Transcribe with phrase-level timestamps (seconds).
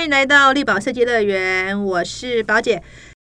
[0.00, 2.82] 欢迎来到力宝设计乐园，我是宝姐。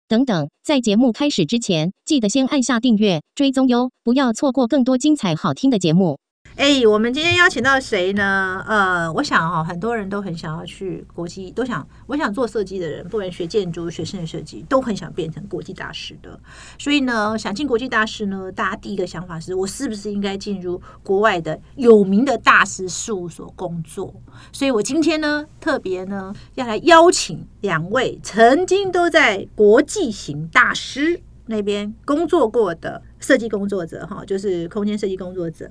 [0.07, 6.20] 等等，在节目开始之前，记得先按下订阅追踪哟，不要错过更多精彩好听的节目。
[6.59, 8.61] 哎，我们今天邀请到谁呢？
[8.67, 16.38] 呃，我想哈，很多人都很想要去国际，都想我想做设计的人，不管学建筑、学室内设计，都很想变成国际大师的。
[16.77, 24.13] 所以呢，想进国际大师呢，大家第一个想法是我是不是应该进入国外的有名的大师事务所工作？
[24.52, 31.21] 所以我今天呢，特别呢要来邀请两位曾经都在国际型大师。
[31.52, 35.70] 那边工作过的设计工作者，哈，就是空间设计工作者。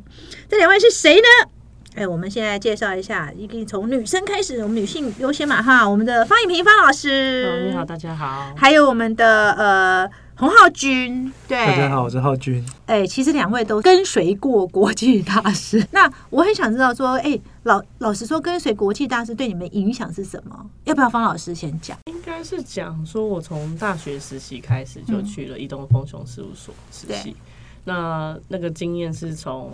[0.48, 1.50] 这两位是谁呢？
[1.98, 5.88] 哎，我们现在介绍一下，一定从女生开始，我们女性优先嘛，哈。
[5.88, 8.54] 我们的方颖平方老师，你好，大家好。
[8.56, 10.10] 还有我们的呃。
[10.38, 12.64] 洪浩君，对，大家好，我是浩君。
[12.86, 15.84] 哎，其实两位都跟随过国际大师。
[15.90, 20.70] 那我很想知道，说，哎，老老实说，跟随国际大师对你们影响是什么？
[20.84, 21.98] 要不要方老师先讲？
[22.06, 27.34] 应该是讲说，我从大学实习开始就去了移动风雄事务所实习。
[27.82, 29.72] 那那个经验是从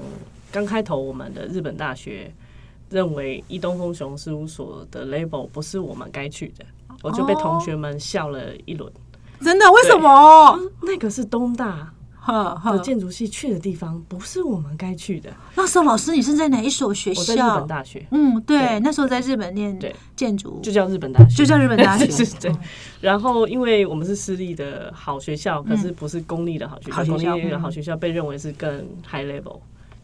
[0.55, 2.33] 刚开头，我们的日本大学
[2.89, 6.65] 认为移动风雄事务所的 label 不是我们该去的，
[7.03, 8.89] 我就被同学们笑了一轮。
[9.41, 9.69] 真的？
[9.73, 10.57] 为什么？
[10.83, 11.93] 那个是东大
[12.65, 15.29] 的建筑系去的地方，不是我们该去的。
[15.57, 17.21] 那时候老师，你是在哪一所学校？
[17.21, 18.07] 我在日本大学。
[18.13, 19.77] 嗯，对，那时候在日本念
[20.15, 22.07] 建筑，就叫日本大学，就叫日本大学。
[22.41, 22.53] 对。
[23.01, 27.05] 然后，因为我们是私立的好学校，可是不是公立的好学校。
[27.05, 28.71] 公立的好学校被认为是更
[29.05, 29.59] high level，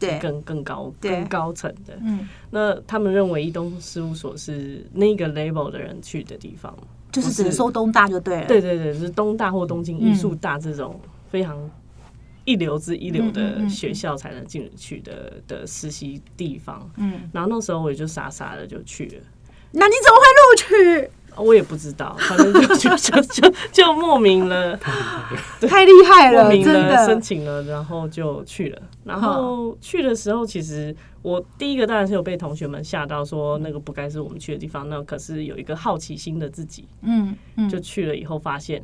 [0.09, 1.97] 对，更更高、更高层的。
[2.01, 2.27] 嗯。
[2.49, 6.75] 那他们认为一东事务所是那个 label 的人去的地方。
[7.11, 8.47] 就是只能收东大就对了。
[8.47, 10.97] 对对对，是东大或东京艺术大这种
[11.29, 11.69] 非常
[12.45, 16.89] 一流之一流的学校才能进去的的实习地方。
[16.95, 19.23] 嗯，然后那时候我也就傻傻的就去了。
[19.73, 21.11] 那你怎么会录取？
[21.37, 24.77] 我也不知道，反正就就就就就莫名了，
[25.67, 28.81] 太厉害了，莫名了申请了，然后就去了。
[29.03, 34.87] 然后去的时候，其实我第一个当然是有被同学们吓到，说那个不该是我们去的地方。
[34.89, 38.83] 那可是有一个好奇心的自己，嗯嗯，就去了以后发现，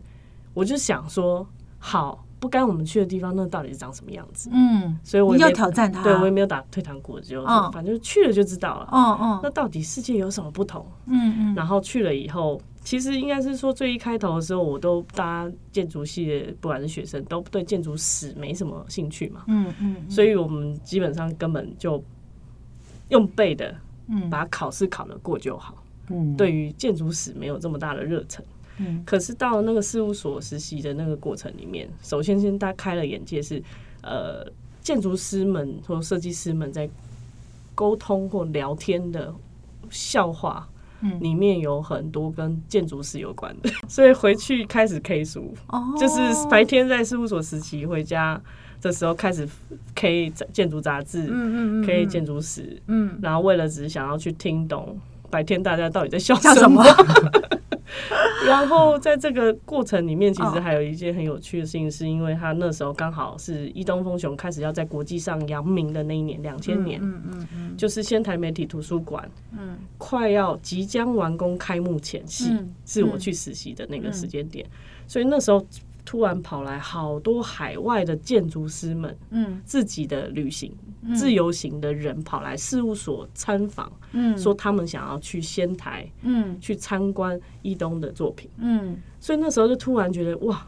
[0.53, 1.47] 我就想说
[1.79, 2.23] 好。
[2.39, 4.49] 不该我们去的地方，那到底是长什么样子？
[4.53, 6.03] 嗯，所以我要挑战他。
[6.03, 8.89] 对我也没有打退堂鼓，就反正去了就知道了。
[8.91, 10.85] 哦哦，那到底世界有什么不同？
[11.07, 11.55] 嗯嗯。
[11.55, 19.43] 然后去了以后，其实应该是说最一开头的时候，我都大家建筑系的，不管是学生，都对建筑史没什么兴趣嘛。
[19.47, 20.09] 嗯嗯。
[20.09, 22.03] 所以我们基本上根本就
[23.09, 23.73] 用背的，
[24.09, 25.83] 嗯，把考试考得过就好。
[26.09, 28.45] 嗯，对于建筑史没有这么大的热忱。
[29.05, 33.61] 可是到那个事务所实习的那个过程里面，首先先大开了眼界是，
[34.01, 34.45] 呃，
[34.81, 36.89] 建筑师们或设计师们在
[37.73, 39.33] 沟通或聊天的
[39.89, 40.67] 笑话，
[41.01, 48.41] 嗯，里面有很多跟建筑师有关的， 所以回去开始 K 书，哦，就是白天在事务所实习，回家
[48.81, 49.47] 的时候开始
[49.95, 54.99] K 建筑杂志，嗯嗯嗯，K 建筑史，嗯，然后为了只是想要去听懂
[55.29, 56.83] 白天大家到底在笑什么。
[58.45, 72.51] 然后在这个过程里面，其实还有一件很有趣的事情，是因为他那时候刚好是伊东丰雄开始要在国际上扬名的那一年，两千年，嗯嗯嗯，就是仙台媒体图书馆，嗯，快要即将完工开幕前夕，
[72.85, 74.65] 是我去实习的那个时间点，
[75.07, 75.65] 所以那时候。
[76.07, 80.73] 突然跑来好多海外的建筑师们，嗯，自己的旅行
[81.13, 90.65] 自由行的人跑来事务所参访，嗯，说他们想要去仙台，嗯，去参观伊东的作品，嗯，所以那时候就突然觉得哇，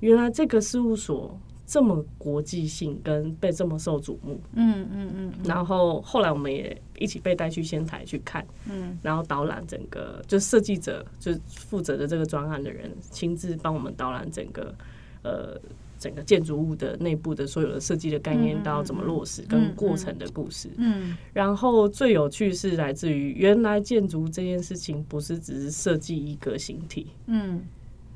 [0.00, 1.38] 原来这个事务所。
[1.64, 14.74] 这么国际性跟被这么受瞩目，嗯嗯嗯，然后后来我们也一起被带去仙台去看，嗯，然后导览整个，就设计者就负责的这个专案的人亲自帮我们导览整个，
[15.22, 15.60] 呃，
[15.98, 27.60] 整个建筑物的内部的所有的设计的概念，到怎么落实跟过程的故事，嗯，然后最有趣是来自于原来建筑这件事情不是只是设计一个形体，嗯，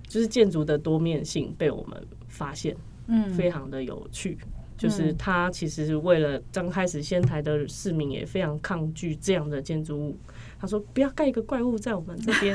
[0.06, 2.76] 就是建筑的多面性被我们发现。
[3.08, 4.36] 嗯，非常的有趣，
[4.76, 10.16] 就是他其实为了刚开始仙台的市民也非常抗拒这样的建筑物，
[10.60, 12.54] 他说不要盖一个怪物在我们这边，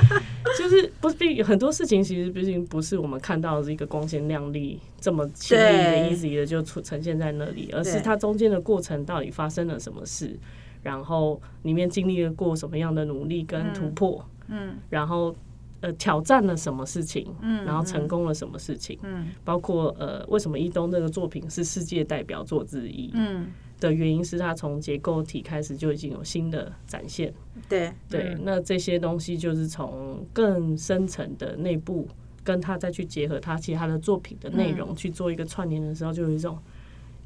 [0.58, 10.38] 就是不是很多事情其实毕竟不是我们看到的一个光鲜亮丽这么轻易的 easy 的就出呈现在那里，而是它中间的过程到底发生了什么事，
[10.82, 15.34] 然后里面经历了过什么样的努力跟突破，嗯，然后。
[15.82, 23.48] 呃挑战了什么事情，嗯，然后成功了什么事情，嗯，包括呃为什么伊东这个作品是世界代表作之一，嗯，
[23.78, 27.34] 的原因是他从结构体开始就已经有新的展现，
[27.68, 27.92] 对。
[28.08, 32.08] 对，那这些东西就是从更深层的内部
[32.44, 36.56] 跟他再去结合他其他的作品的内容去做一个串联的时候，就有一种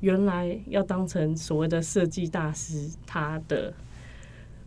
[0.00, 3.72] 原来要当成所谓的设计大师，他的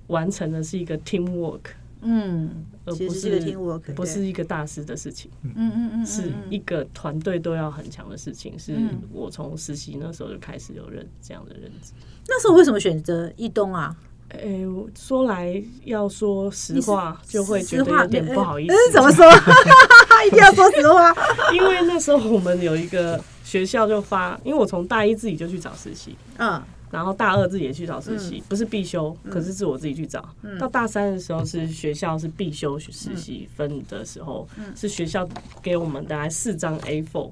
[0.08, 1.72] 完成的是一个 team work。
[2.02, 3.58] 嗯，而不是
[3.96, 8.58] 不是一个大师的事情，嗯嗯嗯，是一个团队都要很强的事情。
[8.58, 8.78] 是
[9.12, 11.92] 我从实习那时候就开始有认这样的认知。
[12.28, 13.96] 那时候为什么选择一东啊？
[14.30, 14.60] 哎，
[14.96, 18.76] 说来要说实话，就会觉得有点不好意思。
[18.94, 19.26] 怎么说？
[20.28, 21.14] 一定要说实话。
[21.52, 26.62] 因为那时候我们有一个学校就发，因为我从大一自己就去找实习，嗯。
[26.92, 30.28] 然后大二自己也去找实习，不是必修，可是是我自己去找。
[30.60, 35.28] 到大三的时候是学校是必修实习分的时候，是学校
[35.62, 37.32] 给我们大概四张 A4，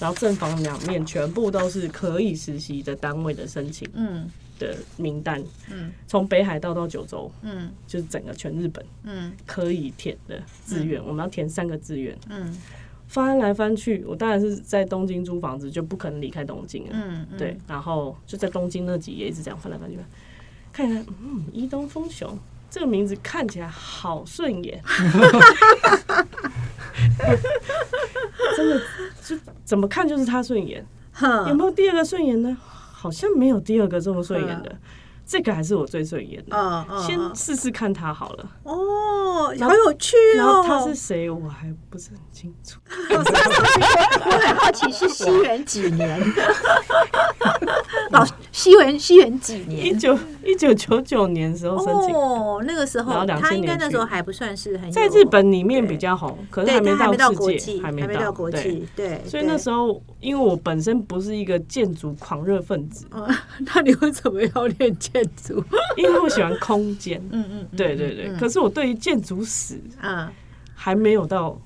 [0.00, 3.88] 然后正房两面全部都是可以实习的单位的申请
[4.58, 5.42] 的名单，
[6.08, 7.30] 从北海道到九州，
[7.86, 8.84] 就是整个全日本
[9.46, 12.18] 可以填的志愿，我们要填三个志愿。
[13.08, 16.90] 翻来翻去，我当然是在东京租房子，就不可能离开东京了。
[16.92, 17.38] 嗯嗯。
[17.38, 19.98] 对，然后就在东京那几页一直这样翻来翻去，
[20.72, 22.38] 看起来，嗯，伊东丰雄
[22.70, 24.80] 这个名字看起来好顺眼。
[28.56, 28.80] 真的，
[29.24, 30.86] 就怎么看就是他顺眼。
[31.48, 32.56] 有没有第二个顺眼呢？
[32.60, 34.76] 好像没有第二个这么顺眼的。
[35.28, 38.50] 这个还是我最顺眼的，先试试看他好了。
[38.62, 40.38] 哦，好有趣哦！
[40.38, 42.80] 然后他是谁，我还不是很清楚。
[43.14, 46.18] 我很好奇是西元几年？
[48.10, 49.88] 老 西元西元几年？
[49.88, 52.14] 一九一九九九年时候申请。
[52.16, 58.88] 哦，那个时候他应该那时候还不算是很在日本里面比较红，可是还没到世界，还没到国际。
[58.96, 63.06] 对，所以那时候因为我本身不是一个建筑狂热分子，
[63.74, 65.12] 那你为什么要练建？
[65.12, 65.64] 建筑，
[65.96, 68.34] 因为我喜欢空间， 嗯嗯，对对对。
[68.36, 70.32] 可是我对于建筑史啊，
[70.74, 71.58] 还没有到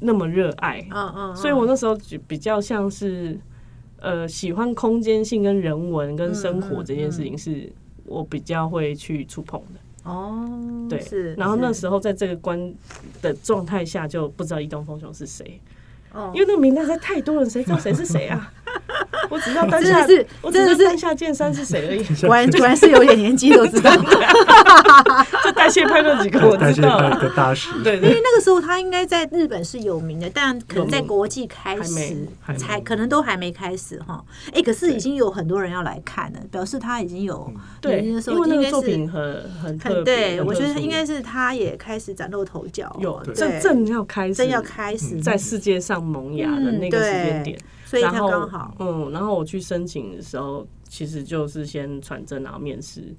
[0.00, 1.36] 那么热爱，嗯嗯。
[1.36, 3.38] 所以我那时候就比较像是，
[3.98, 7.72] 呃，喜欢空间性跟人文跟生活这件事情，是
[8.04, 10.10] 我比较会去触碰的。
[10.10, 11.34] 哦，对，是。
[11.34, 12.72] 然后那时候在这个关
[13.20, 15.75] 的状态下，就不知道移动风雄是谁，哦，
[16.34, 18.52] 因为那个名单实在太多了，谁知道谁是谁啊？
[19.30, 22.04] 我只知道当下是，我只是当下剑山是谁而已。
[22.26, 23.90] 果然果然是有点年纪都知道。
[25.44, 26.98] 就代谢派那几个我知道。
[27.16, 27.70] 的大师。
[27.82, 32.26] 对，因为那个时候他应该在日本是有名的，但可能在国际开始
[32.56, 34.22] 才可能都还没开始哈。
[34.52, 39.22] 哎，可是已经有很多人要来看了，表示他已经有对，因为那个作品很
[39.62, 47.58] 很很对，我觉得应该是他也开始崭露头角，有正正要开始，正要开始在世界上萌芽的那个时间点。
[47.86, 53.14] 所以他刚好，嗯，然后我去申请的时候，其实就是先传真，然后面试，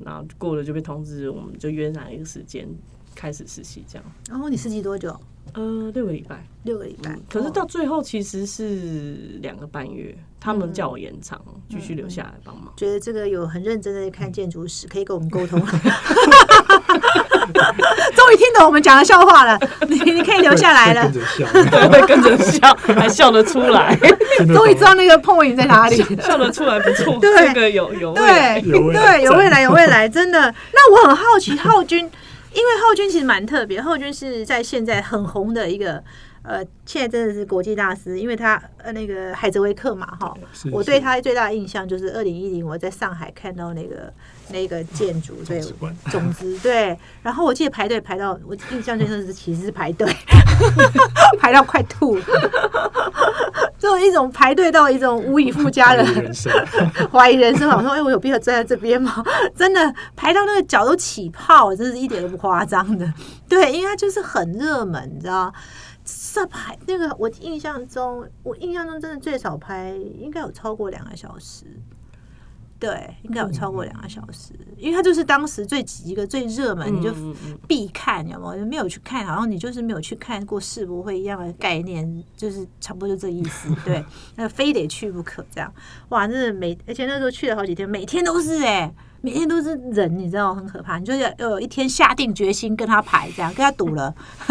[0.00, 2.68] 然后过了就被通知，我们就约上一个时间
[3.14, 4.04] 开始实习，这样。
[4.28, 5.16] 然后你实习多久？
[5.52, 7.16] 呃，六个礼拜，六个礼拜。
[7.30, 12.72] 可是到最后其实是两个半月，他们叫我延长，继续留下来帮忙。
[12.76, 15.60] 觉得这个有很认真的看建筑史，可以跟我们沟通。
[18.14, 19.58] 终于听懂我们讲的笑话了，
[19.88, 21.10] 你你可以留下来了。
[21.70, 23.98] 对， 会跟着笑，还笑得出来。
[24.54, 27.18] 终于知道那个碰影在哪里，笑得出来不错。
[27.22, 30.54] 这个有有未来，对有未来有未来，真的。
[30.72, 32.10] 那我很好奇，浩君。
[32.54, 36.00] 因为浩君其实蛮特别，浩君是在现在很红的一个，
[36.44, 40.32] 呃，现在真的是国际大师，因为他呃那个海泽维克嘛，哈，
[40.70, 44.12] 我对他最大的印象就是二零一零我在上海看到那个
[44.50, 45.60] 那个建筑，对，
[46.10, 50.06] 总之，对， 然后我记得排队排到我印象最深是其实是排队
[51.40, 52.24] 排到快吐了。
[53.78, 56.02] 就一种排队到一种无以复加的
[57.12, 57.68] 怀疑人生。
[57.68, 59.22] 我说：“哎，我有必要站在这边吗？”
[59.54, 63.12] 真的排到那个脚都起泡，真是一点都不夸张的。
[63.46, 65.52] 对，因为它就是很热门，你知道？
[66.34, 71.64] 这排那个，我印象中，我印象中真的最少拍应该有超过两个小时。
[72.76, 77.14] 对，应该有超过两个小时，因为它就是当时最一个最热门，你就
[77.68, 78.66] 必看，有没有？
[78.66, 83.72] 没有去看，好像你就是没有去看过世博会一样的概念，就是差不多就这意思。
[83.84, 85.72] 对， 那非得去不可，这样
[86.08, 86.26] 哇！
[86.26, 88.92] 真的每而且那时候去了好几天，每天都是哎，
[89.24, 94.14] 每天都是人，你知道很可怕，你就要要有一天下定决心跟他排，这样跟他赌了，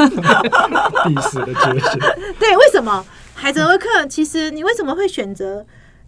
[1.05, 1.99] 必死的决心。
[2.39, 4.07] 对，为什么海泽克？
[4.07, 5.63] 其实你为什么会选择？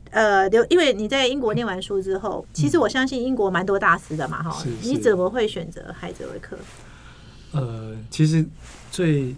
[0.09, 6.57] 呃，留，因为你在英国念完书之后，其实我相信英国蛮多大师的嘛，哈，你怎么会选择海泽维克？
[7.51, 8.43] 呃，其实
[8.89, 9.35] 最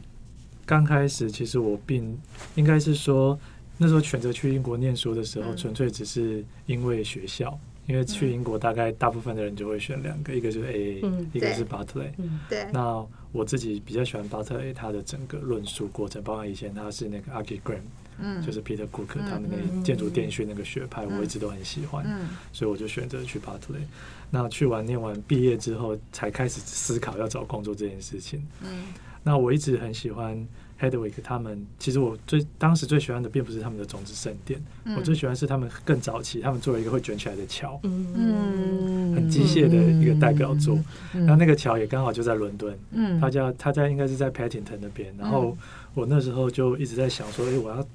[0.65, 2.17] 刚开始，其实我并
[2.55, 3.37] 应该是说，
[3.77, 7.59] 那时候选择去英国念书的时候，纯粹只是因为学校。
[7.87, 12.11] 因为去英国，大概大部分的人就会选两个，一个就是 A A，一个是 Bartley。
[12.49, 12.67] 对。
[12.73, 17.79] 那我自己比较喜欢 Bartley，他的整个论述过程，包括以前他是那个 Archigram，
[18.19, 22.05] 嗯，就是 Peter Cook 他们那建筑电讯那个学派，我一直都很喜欢，
[22.51, 23.85] 所以我就选择去 Bartley。
[24.29, 28.45] 那去完念完毕业之后，才开始思考要找工作这件事情。
[28.61, 28.83] 嗯。
[29.23, 30.45] 那我一直很喜欢。
[30.79, 34.61] Hedwig 他们其实我最当时最喜欢的并不是他们的种子圣殿，
[34.95, 40.77] 我最喜欢是他们更早期，他们做了一个会卷起来的桥，嗯，很机械的一个代表作。
[41.13, 45.13] 然后那个桥也刚好就在伦敦，嗯，他家他家应该是在 Paddington 那边。
[45.17, 45.57] 然后
[45.93, 47.85] 我那时候就一直在想说，哎，我要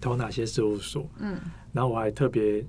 [0.00, 1.06] 投哪些事务所？
[1.18, 1.38] 嗯，
[1.72, 2.64] 然后我还特别，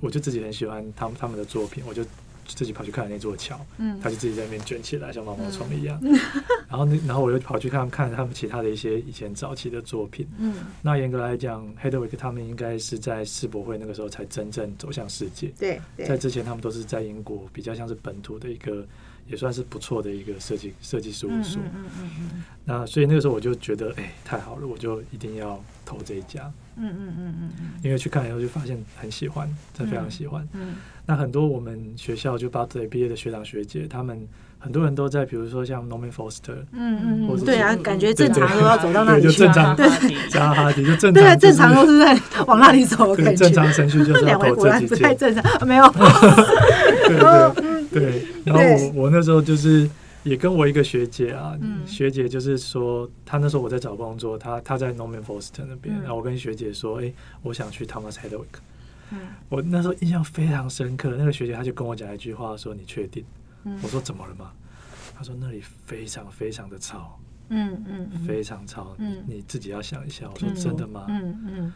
[0.00, 2.04] 我就自己很喜欢他们他们的作品，我就。
[2.46, 6.00] 自己跑去看那座桥，嗯，他就自己在那边卷起来，像毛毛虫一样。
[6.68, 10.26] 然后那，然后我又跑去看看他们其他的一些以前早期的作品。
[10.38, 15.52] 嗯，那严格来讲，Hedwig 他们应该是在世博会那个时候才真正走向世界。
[15.58, 18.86] 对，在之前他们都是在英国，比较像是本土的一个，
[19.28, 21.60] 也算是不错的一个设计设计事务所。
[21.74, 22.44] 嗯嗯嗯。
[22.64, 26.50] 那所以那个时候我就觉得，哎，太好了，我就一定要投这一家。
[26.76, 27.70] 嗯嗯嗯嗯嗯。
[27.82, 30.46] 因为去看以后就发现很喜欢，真的非常喜欢。
[30.52, 30.74] 嗯。
[31.06, 34.26] 那很多我们学校就八队毕业的学长学姐，他们
[34.58, 39.38] 很多人都在，比如说像 Norman Foster，嗯嗯，对啊，感觉正常都要走到那里去，
[39.76, 45.86] 对，加哈迪就正常，对啊，正常都是在往那里走，对，正常程序就是要投这几不太正常，没有，
[47.06, 49.88] 对对 对，然后我我那时候就是
[50.24, 57.12] 也跟我一个学姐啊，学姐就是说，她那时候我在找工作，她她在 Norman Foster 那边，然后我跟学姐说，哎，
[57.42, 58.46] 我想去 Thomas Hedwig。
[59.48, 63.24] 我那时候印象非常深刻，那个学姐她就跟我讲一句话，说：“你确定？”
[63.82, 64.50] 我说：“怎么了嘛？”
[65.16, 67.16] 她说：“那里非常非常的吵，
[67.50, 71.72] 嗯嗯，非常吵，嗯，你自己要想一下。”我说：“真的吗？”嗯嗯，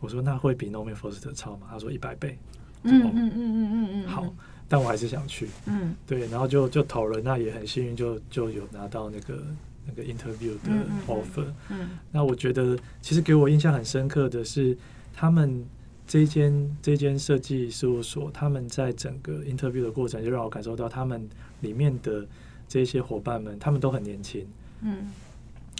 [0.00, 2.36] 我说：“那会比 Norman Foster 吵吗？”她说：“一百倍。”
[2.82, 4.34] 嗯嗯嗯嗯嗯嗯，好，
[4.72, 9.44] 但我还是想去，嗯，对，然后就就投了，那也很幸运，就就有拿到那个
[9.86, 10.70] 那个 interview 的
[11.06, 11.44] offer。
[11.68, 14.74] 嗯，那我觉得其实给我印象很深刻的是
[15.12, 15.62] 他们。
[16.04, 21.26] 这间这间设计事务所，他们在整个 interview 的过程，就让我感受到他们
[21.60, 22.26] 里面的
[22.68, 24.44] 这些伙伴们，他们都很年轻，
[24.82, 25.06] 嗯，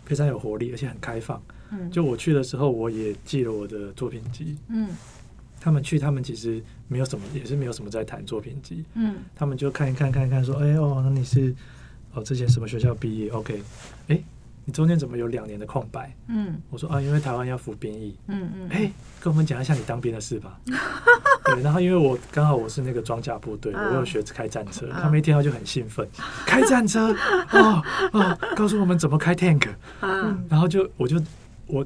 [0.04, 1.42] 非常有活力，而且很开放。
[1.72, 4.56] 嗯，就我去的时候，我也寄了我的作品集。
[4.68, 4.88] 嗯，
[5.62, 8.84] 他们去，他们其实没有什么，也是没有什么在谈作品集。
[8.94, 11.54] 嗯，他们就看一看，看一看，说，哎哦，那你是
[12.14, 13.62] 哦之前什么学校毕业？OK，
[14.08, 14.20] 哎。
[14.64, 16.14] 你中间怎么有两年的空白？
[16.28, 18.14] 嗯，我说啊，因为台湾要服兵役。
[18.28, 20.56] 嗯嗯，哎，跟我们讲一下你当兵的事吧。
[21.46, 26.08] 对，然后因为我刚好我是那个装甲部队，我有学开战车，他们一听到就很兴奋，
[26.46, 27.12] 开战车
[27.50, 29.68] 哦哦，告诉我们怎么开 tank。
[30.00, 31.20] 嗯，然后就我就
[31.66, 31.84] 我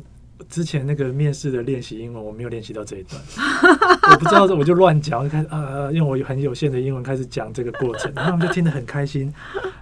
[0.49, 3.21] 之前那个面试的练习英文，我没有练习到这一段，
[4.13, 9.33] 我不知道，我就乱讲，就开始啊，用我很有限的英文开始讲这个过程，然后他们就听得很开心。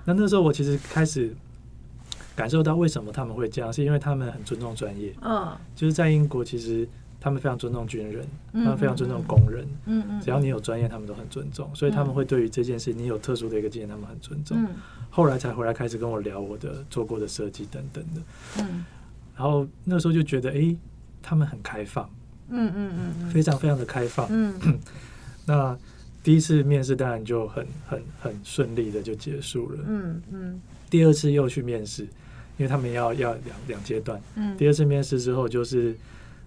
[0.05, 1.35] 那那时候我其实开始。
[2.37, 5.15] 感受到为什么他们会这样，是因为他们很尊重专业。
[5.23, 6.85] 嗯，就是在英国，其实
[7.21, 9.65] 他们非常尊重军人，他们非常尊重工人。
[9.87, 14.59] 嗯嗯，只要你有专业，他们都很尊重，所以他们会对于这件事，你有特殊的一个经验，他们很尊重。
[15.11, 18.21] 后来才回来开始跟我聊我的做过的设计等等的。
[18.65, 18.85] 嗯，
[19.37, 20.77] 然后那时候就觉得，哎，
[21.23, 22.09] 他们很开放。
[22.49, 24.27] 嗯嗯嗯，非常非常的开放。
[24.31, 24.55] 嗯，
[25.47, 25.77] 那
[26.23, 29.79] 第一次面试当然就很很很顺利的就结束了。
[29.87, 32.07] 嗯嗯，第二次又去面试。
[32.57, 35.93] 因为他们要要两两阶段，嗯，第二次面试之后就是，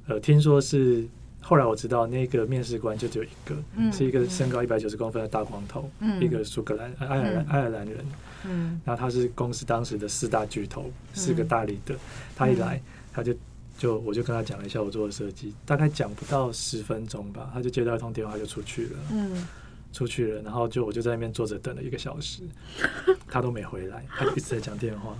[0.07, 1.05] 呃，听说是
[1.41, 8.05] 后来我知道那个面试官就只有一个，嗯，是一个身高一百九十公分的大光头，嗯，一个苏格兰爱尔兰爱尔兰人，
[8.45, 11.95] 嗯，然后他是公司当时的四大巨头，四个大力的，
[12.35, 12.81] 他一来
[13.13, 13.33] 他就
[13.77, 19.47] 就我就跟他讲了一下我做的设计，大概讲不到十分钟吧，他就接到一通电话就出去了，嗯，
[19.93, 22.41] 出去了，然后就我就在那边坐着等了一个小时，
[23.29, 25.15] 他都没回来，他一直在讲电话。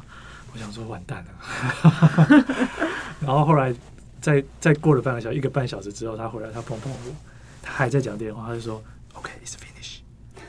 [0.53, 2.45] 我想说完蛋了，
[3.19, 3.75] 然后后来
[4.21, 7.15] 再再过了半个小时，一个半小时之后，他回来，他碰碰我，
[7.61, 8.81] 他还在讲电话，他就说
[9.13, 9.99] ：“OK，it's finish，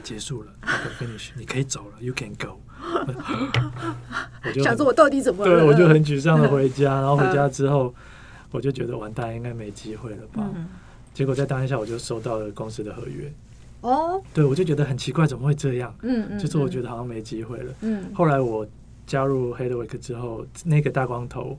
[0.02, 2.60] 结束了，OK，finish，你可以走了，you can go。”
[4.44, 5.44] 我就想说，我到底怎么？
[5.44, 7.94] 对，我就很沮丧的回家，然后回家之后，
[8.50, 10.48] 我就觉得完蛋，应该没机会了吧？
[11.12, 13.32] 结果在当下，我就收到了公司的合约。
[13.80, 15.94] 哦，对，我就觉得很奇怪，怎么会这样？
[16.02, 17.72] 嗯嗯，就是我觉得好像没机会了。
[17.80, 18.66] 嗯，后来我。
[19.08, 21.58] 加入 Headwick 之后，那个大光头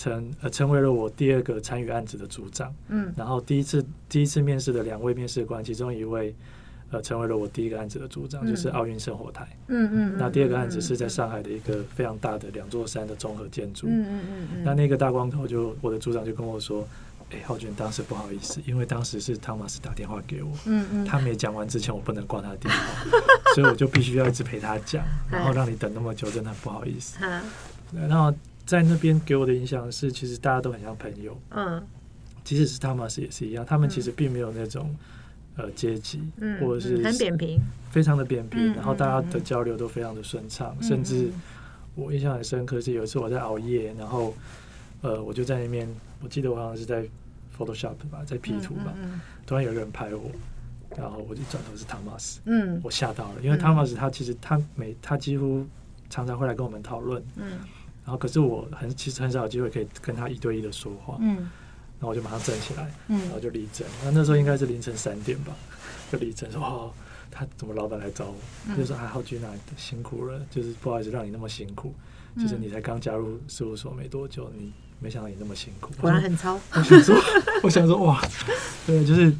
[0.00, 2.74] 成呃成为了我第二个参与案子的组长。
[2.88, 6.34] 嗯，然后第一次第一次面试的两位面试官，其中一位
[6.90, 9.46] 呃，成为了我第一个案子的组长，就是奥运生活台。
[9.68, 10.16] 嗯嗯。
[10.18, 13.88] 那第二个案子是在上海的一个非常大的两座山的综合建筑。
[13.88, 14.64] 嗯嗯嗯嗯。
[14.64, 16.88] 那那个大光头就我的组长就跟我说
[17.30, 22.80] ：“哎，浩俊，当时不好意思，因为当时是汤马斯打电话给我，嗯嗯，他没讲完之前我不能挂他的电话，
[23.54, 27.18] 所以我就必须要一直陪他讲，然后让你等那么久，真的很不好意思。
[27.92, 28.32] 然后
[28.70, 31.36] 在那边给我的影响是，其实大家都很像朋友。
[31.50, 31.82] 嗯。
[32.44, 34.94] 即使是汤马斯也是一样，他们其实并没有那种。
[35.56, 36.22] 呃，阶级
[36.60, 37.60] 或者是很扁平，
[37.90, 41.28] 非常的扁平，然后大家的交流都非常的顺畅，甚至
[41.96, 44.32] 我印象很深刻是有一次我在熬夜，然后
[45.02, 45.86] 呃，我就在那边，
[46.22, 47.04] 我记得我好像是在
[47.58, 48.94] Photoshop 吧，在 P 图吧，
[49.44, 50.30] 突然有个人拍我，
[50.96, 55.66] 然后我就转头是汤马斯，嗯，我吓到了，因为汤马斯他其实他每他几乎
[56.08, 57.58] 常常会来跟我们讨论，嗯，
[58.04, 61.48] 然后可是我很其实很少有机会可以跟他一对一的说话，嗯。
[61.98, 63.86] 然后我就马上站起来，嗯然后就立正。
[64.02, 65.52] 那那时候应该是凌晨三点吧，
[66.10, 66.90] 就立正说：“哦，
[67.30, 68.74] 他怎么老板来找我？
[68.74, 71.94] 就说啊，浩君啊辛苦了，就是不好意思让你那么辛苦。
[72.38, 76.58] 就是你才刚加入事务所没多久，你没想到你那么辛苦，果然很超。
[76.72, 77.16] 我想说，
[77.64, 78.18] 我想说，哇，
[78.86, 79.30] 对，就是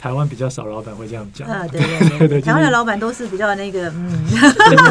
[0.00, 1.46] 台湾比较少老板会这样讲。
[1.46, 1.78] 啊，对
[2.18, 4.24] 对 对，台湾的老板都是比较那个，嗯。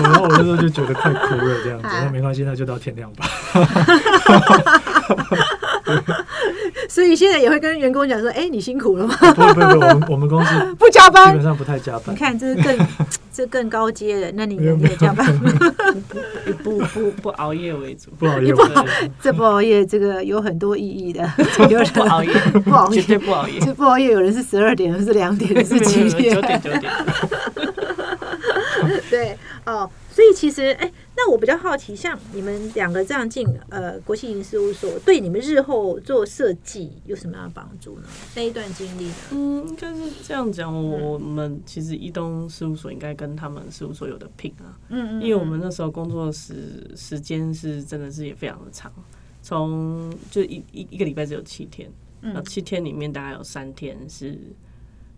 [0.04, 1.88] 然后我那时候就觉得快哭了，这样子。
[1.92, 3.26] 那没关系，那就到天亮吧。
[6.88, 12.14] 所以现在也会跟员工讲说：“哎，你辛苦了吗？”不不不，我们我们公司 不加班，基本上不太加班。
[12.14, 12.78] 你看，这是更
[13.40, 14.30] 这更高阶的。
[14.36, 15.26] 那你你也加班？
[16.62, 18.54] 不不不不熬夜为主，不熬夜。
[18.54, 18.62] 不
[19.22, 21.26] 这不熬夜，这个有很多意义的。
[21.96, 22.34] 不熬夜，
[22.66, 23.58] 不熬夜，绝对不熬夜。
[23.62, 26.92] 这不熬夜，有人是十二点，有人是两点，是七点，九点九点。
[29.10, 29.90] 对哦。
[30.12, 30.92] 所以其实，哎，
[31.22, 38.08] 那我比较好奇，像你们两个这样进呃国际营事务所，对你们日后做设计有什么样的帮助呢？
[38.38, 39.14] 那一段经历呢？
[39.32, 48.90] 嗯，应该是这样讲，我们其实一东事务所应该跟他们事务所有的拼啊，嗯嗯，因为我们那时候工作时时间是真的是也非常的长，
[49.42, 54.40] 从就一一一个礼拜只有七天，那七天里面大概有三天是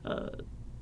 [0.01, 0.33] 呃。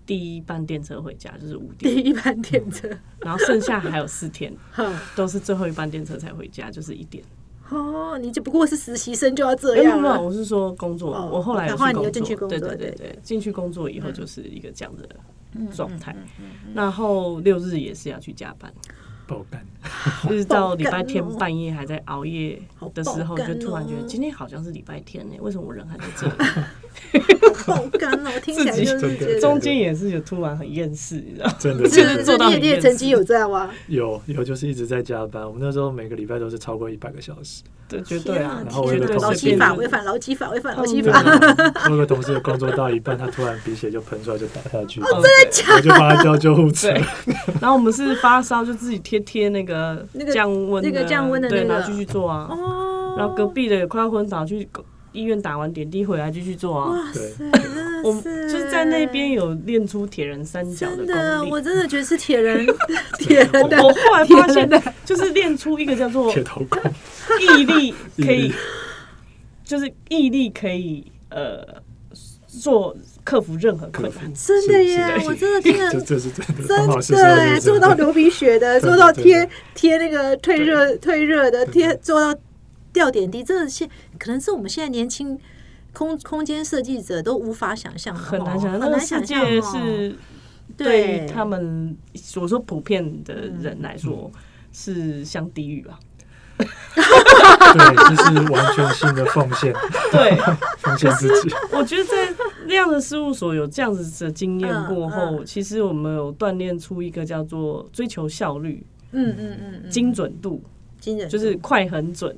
[0.09, 2.89] 第一班电车回家就是五点，第一班电车，
[3.19, 4.51] 然后剩下还有四天，
[5.15, 7.23] 都是最后一班电车才回家，就是一点。
[7.69, 10.19] 哦，你就不过是实习生就要这样吗？
[10.19, 15.07] 我是说工作，我后来又进去工作，对对对对，进去工作以后就是一个这样的
[15.71, 16.15] 状态。
[16.73, 18.73] 然后六日也是要去加班。
[19.27, 19.63] 爆肝，
[20.27, 22.59] 就是到礼拜天半夜还在熬夜
[22.95, 26.33] 的时候，就突然觉得今天好像是礼拜天呢，为什么我人还在这里？
[27.69, 31.51] 爆肝哦，听起来就是中间也是有突然很厌世，你知道？
[31.59, 33.69] 真的，就是做到你也曾经有这样吗？
[33.87, 35.45] 有有，就是一直在加班。
[35.45, 38.61] 我们那时候每个礼拜都是超过一百个小时，对，绝对啊。
[38.65, 41.23] 然后我有个劳基法违反劳基法违反劳基法，
[41.85, 45.75] 我有个同事工作到一半，他突然鼻血就喷出来，就倒下去，真的假？
[45.75, 46.89] 我就帮他叫救护车。
[47.61, 52.47] 然后我们是发烧，就自己贴贴那个那个降温，那个降温的对，然后继续做啊。
[52.49, 53.15] 哦。
[53.17, 54.67] 然后隔壁的也快要昏倒，去
[55.11, 56.89] 医院打完点滴回来继续做啊。
[56.91, 57.21] 哇塞！
[58.01, 61.51] 我就是在那边有练出铁人三角的功力。
[61.51, 62.65] 我真的觉得是铁人，
[63.19, 63.49] 铁人。
[63.61, 64.69] 我后来发现，
[65.03, 66.81] 就是练出一个叫做铁头功，
[67.41, 68.53] 毅力可以，
[69.65, 71.61] 就是毅力可以呃
[72.47, 72.95] 做
[73.25, 74.33] 克服任何困难。
[74.33, 75.21] 真的耶！
[75.25, 82.39] 我真的听了， 这是真的，真的做到流鼻血的，做到贴贴那个退热退热的，贴做到。
[82.91, 85.37] 掉点滴，这现可能是我们现在年轻
[85.93, 88.81] 空空间设计者都无法想象的，很难想象。
[88.81, 90.15] 很难想象是
[90.77, 94.31] 对他们所说普遍的人来说
[94.71, 95.99] 是像地狱吧？
[96.57, 96.65] 对，
[98.15, 99.73] 这是完全性的奉献，
[100.11, 100.37] 对，
[100.79, 101.49] 奉献自己。
[101.71, 102.33] 我觉得在
[102.65, 110.61] 那样的事务所有这样子的经验过后，其实我们有锻炼出一个叫做追求效率，嗯嗯嗯，精准度。
[110.99, 112.35] 就是快很准，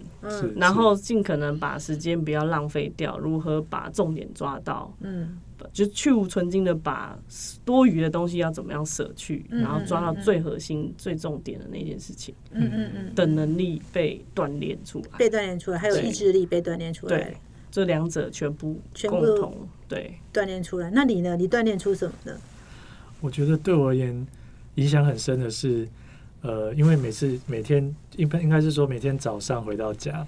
[0.56, 5.40] 然后尽可能把时间不要浪费掉，如何把重点抓到，嗯，
[5.74, 7.18] 就去无存精的把
[7.66, 17.38] 多余的东西要怎么样舍去，然后抓到最核心、最重点的那件事情，嗯嗯嗯，的能力被锻炼出来，被锻炼出来，还有意志力被锻炼出来，对，
[17.72, 20.92] 这两者全部共同对锻炼出来。
[20.92, 21.36] 那你呢？
[21.36, 22.38] 你锻炼出什么呢？
[23.22, 24.28] 我觉得对我而言
[24.76, 25.88] 影响很深的是。
[26.42, 30.26] 呃，因为每次每天应该应该是说每天早上回到家，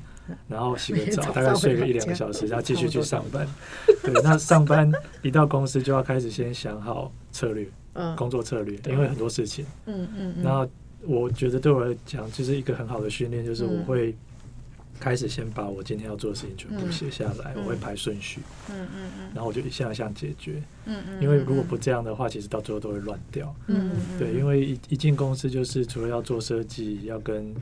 [0.47, 3.47] 然后洗个澡，大概睡个一两个小时， 然后继续去上班。
[4.03, 7.67] 对，那上班一到公司就要开始先想好策略，
[8.15, 9.65] 工作策略，因为很多事情。
[9.85, 10.35] 嗯嗯。
[10.43, 10.67] 然后
[11.01, 14.15] 我觉得对我来讲，就是一个很好的训练，就是我会
[14.99, 27.53] 开始先把我今天要做的事情全部写下来，我会排顺序，嗯嗯嗯，然后我就一项一项解决，嗯嗯，因为如果不这样的话，其实到最后都会乱掉，嗯嗯，对，因为一一进公司就是除了要做设计，要跟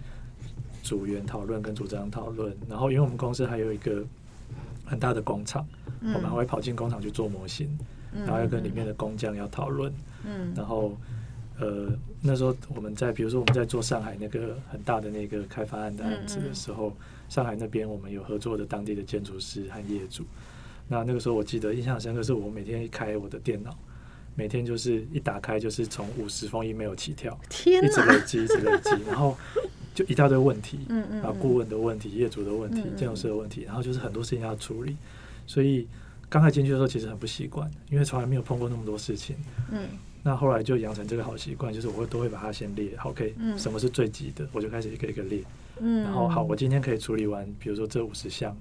[0.83, 4.03] 组员讨论，跟组长讨论，然后因为我们公司还有一个
[4.85, 5.65] 很大的工厂，
[6.01, 7.67] 我们还会跑进工厂去做模型，
[8.13, 9.91] 然后要跟里面的工匠要讨论，
[10.25, 10.95] 嗯，然后。
[11.61, 11.87] 呃，
[12.21, 16.91] 那时候我们在，比如说我们在做上海那个很大的那个开发案的案子的时候，
[17.29, 20.25] 上海那边我们有合作的当地的建筑师和业主。
[20.87, 23.77] 那那个时候我记得印象深刻，是我每天一开我的电脑，
[24.35, 29.37] 每天就是一打开就是从五十封 email 起跳，天一直累积，一直累积， 然后
[29.93, 34.97] 就一大堆问题，嗯嗯，然后顾问的问题、业主的问题、建筑师的问题，然后就是很多事情要处理，
[35.45, 35.87] 所以
[36.27, 39.35] 刚开进去的时候其实很不习惯，因为从来没有碰过那么多事情，
[39.71, 39.87] 嗯。
[40.23, 45.41] 那后来就养成这个好习惯，就是我会都会把它先列好，OK，什么是最急的，我就开始一个一个列。
[45.79, 48.55] 嗯，然后好，我今天可以处理完，比如说这五十项，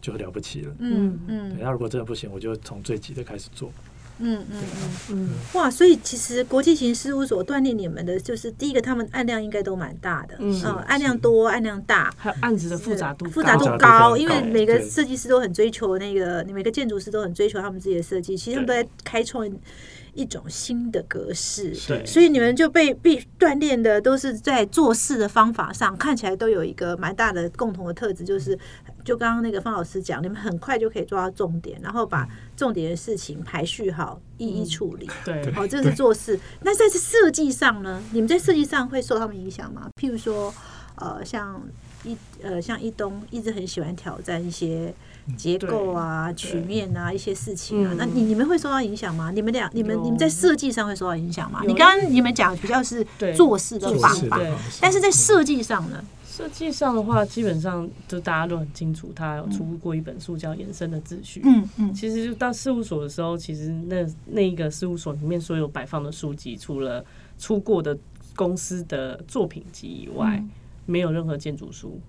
[0.00, 0.74] 就了不起了。
[0.78, 1.56] 嗯嗯。
[1.60, 3.70] 那如果真的不行，我就从最急的开始做。
[4.18, 5.28] 嗯嗯嗯嗯。
[5.52, 10.36] 哇，所以其实国际型事务所锻炼你们的，就是第一个，他们案量应该都蛮大的。
[10.38, 10.58] 嗯。
[10.86, 19.46] 案量多，案量大，还有案子的复杂度复杂度高，因为每个设计师都很追求那个，每个建筑师都很追求他们自己的设计，其实他们都在开创。
[20.16, 21.74] 一种新的格式，
[22.04, 28.58] 所以你们就被必锻炼的都是在做事的方法上，看起来都有一个蛮大的共同的特质，就是
[29.04, 32.26] 就刚刚那个方老师讲，你们很快就可以抓到重点，然后把
[32.56, 35.08] 重点的事情排序好，一一处理。
[35.24, 36.40] 对，好，这是做事。
[36.62, 38.02] 那在设计上呢？
[38.12, 39.88] 你们在设计上会受他们影响吗？
[40.00, 40.52] 譬如说，
[40.96, 41.62] 呃，像
[42.06, 44.94] 一呃，像一东一直很喜欢挑战一些。
[45.36, 49.32] 结构啊，曲面啊，一些事情啊，那你你们会受到影响吗？
[49.32, 51.62] 你们俩，你们你们在设计上会受到影响吗？
[51.66, 54.40] 你刚刚你们讲比较是做事的方法，
[54.80, 56.04] 但是在设计上呢？
[56.24, 61.40] 设计上的话，基本上就大家都很清楚，他有出过一本书叫《延伸的秩序》。
[61.44, 67.04] 嗯嗯，其实就到事务所的时候，其实那那一个事务所里面所有摆放的书籍，除了
[67.36, 67.98] 出过的
[68.36, 70.40] 公司的作品集以外，
[70.86, 72.00] 没有任何建筑书。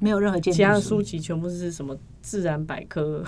[0.00, 3.24] 没有任何建其他的书籍全部是什么自然百科、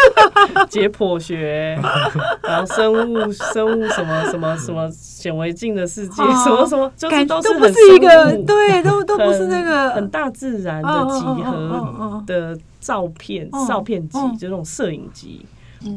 [0.68, 1.78] 解剖学，
[2.42, 15.44] 然后生物、生物什么什么什么显微镜的世界，什么什么，就是都是不是一个对，都都不是那个很大自然的几何的照片、照片集，就那种摄影集。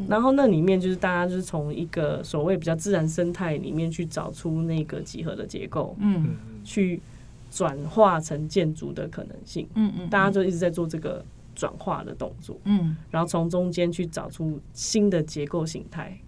[0.06, 7.00] 然后那里面就是大家就是从一个所谓比较自然生态里面去找出那个几何的结构，嗯，去。
[7.54, 16.18] 转化成建筑的可能性，嗯嗯，大家就一直在做这个转化的动作，嗯，然后从中间去找出新的结构形态。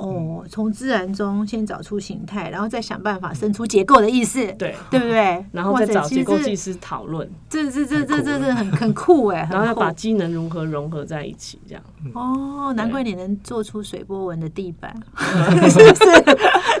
[0.00, 5.44] 哦，从自然中先找出形态，然后再想办法生出结构的意思，对对不对？
[5.52, 11.82] 然后再找结构技师讨论，这这这这这是很很酷哎，然后要把机能如何融合在一起，这样。
[12.14, 14.94] 哦，难怪你能做出水波纹的地板，
[15.68, 16.04] 是是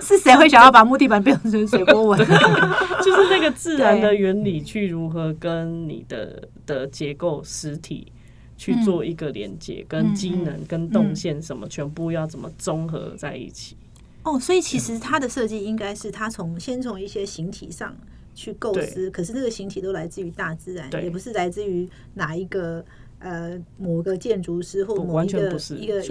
[0.00, 2.18] 是谁会想要把木地板变成水波纹？
[2.18, 8.12] 就是那个自然的原理去如何跟你的的结构实体。
[8.60, 13.74] 去做一个连接，跟机能、跟动线什么，全部要怎么综合在一起？
[14.22, 17.96] 哦，所以其实它的设计应该是它从先从一些形体上
[18.34, 22.84] 去构思，可是这个形体都来自于大自然，也不是来自于哪一个
[23.20, 26.04] 呃某个建筑师或某一个一个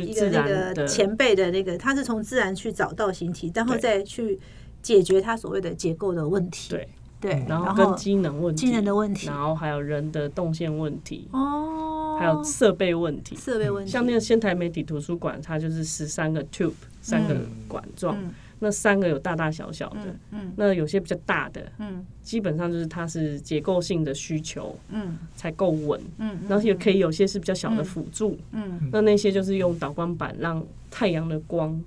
[0.00, 4.40] 一个那个前辈的那个，他是从自然去找到形体，然后再去
[4.80, 6.70] 解决他所谓的结构的问题。
[6.70, 6.88] 对。
[7.20, 13.90] 对，然后跟机能问题，机能的问题，然后还有人的动线问题，哦，还有设备问题，设备问题。
[13.92, 17.36] 像那个仙台媒体图书馆，它就是十三个 tube，三个
[17.68, 18.16] 管状，
[18.60, 31.78] 那三个有大大小小的，嗯，那有些比较大的，嗯，基本上就是它是结构性的需求，嗯，才够稳，嗯，然后也可以有些是比较小的辅助，嗯，那那些就是用导光板让太阳的光。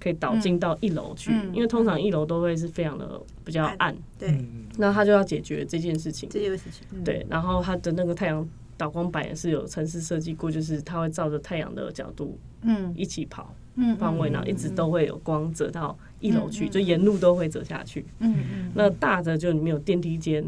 [0.00, 3.96] 可以导进到一楼去，因为通常一楼都会是非常的比较暗。
[4.18, 4.44] 对，
[4.76, 6.28] 那他就要解决这件事情。
[6.28, 7.26] 这件事情，对。
[7.28, 18.04] 然后他的那个太阳导光板也是有城市设计过，就是它会照着太阳的角度，嗯，一起跑，嗯，方位，然后一直都会有光折到一楼去，就沿路都会折下去。
[18.20, 18.72] 嗯嗯。
[18.74, 20.44] 那大的就里面有电梯间。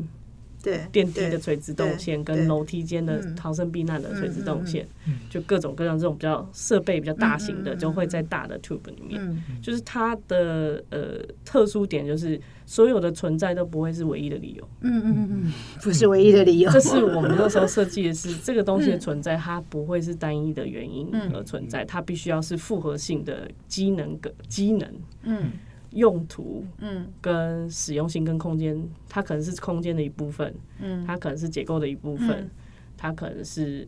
[0.63, 4.87] 对电梯的垂直动线跟楼梯间的逃生避难的垂直动线，
[5.29, 9.43] 就各种各样这种比较设备比较大型的，就会在大的 tube 里面。
[9.63, 14.69] 就是它的呃特殊点，就是所有的存在都不会是唯一的理由。
[14.83, 16.71] 嗯嗯嗯，不是唯一的理由。
[16.73, 24.89] 这是我们那时候设计的是，这个东西的存在，它不会是单一的原因而存在，它必须要是复合性的机能个机能。
[25.23, 25.51] 嗯。
[25.91, 32.49] 用途，嗯，跟实用性跟空间，它可能是空间的一部分，嗯，它可能是结构的一部分，
[32.97, 33.87] 它可能是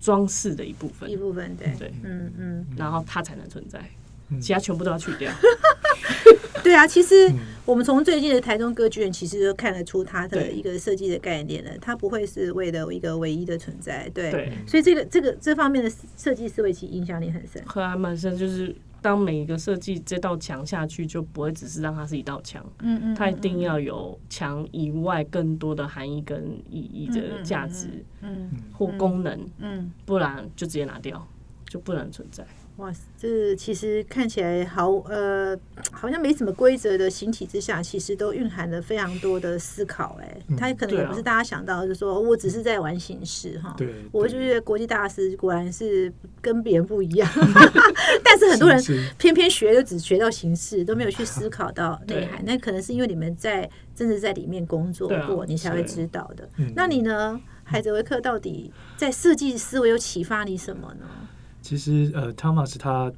[0.00, 1.74] 装饰的一部分，一部分对。
[1.78, 3.80] 对，嗯嗯，然后它才能存在，
[4.40, 5.30] 其他全部都要去掉。
[6.62, 7.32] 对啊，其实
[7.64, 11.70] 我们从最近的台中歌剧院，其实就看得出它的一个设计的概念了。
[11.80, 14.52] 它不会是为了一个唯一的存在，对。
[14.66, 18.36] 所以这个这个这方面的设计思维其实影响力很深，很蛮深。
[18.36, 31.26] 就是当每一个设计这道墙下去，就不会只是让它是一道墙，嗯嗯，它一定要有墙以外更多的含义跟意义的价值，嗯，或功能，嗯，不然就直接拿掉，
[31.68, 32.46] 就不能存在。
[32.78, 35.58] 哇，这其实看起来好呃，
[35.90, 40.16] 好像没什么规则的形体之下，其实都蕴含了非常多的思考。
[40.22, 43.74] 哎，它可能也不是大家想到，就是说我只是在玩形式哈。
[43.76, 47.28] 对，我就觉得国际大师果然是跟别人不一样。
[48.22, 48.80] 但是很多人
[49.18, 52.44] 偏偏学就只学到形式，都没有去思考到内涵。
[52.44, 56.48] 那可能是因为你们在真的在里面工作过，你才会知道的。
[56.76, 61.06] 那你呢，海泽维克到底在设计思维有启发你什么呢？
[61.68, 63.12] 其实，呃，Thomas 他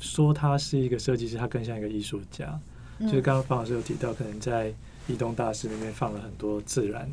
[0.00, 2.58] 说他是一个设计师，他更像一个艺术家。
[2.98, 4.72] 就是刚刚方老师有提到，可能在
[5.06, 7.06] 移动大师里面放了很多自然